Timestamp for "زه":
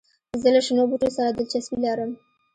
0.41-0.47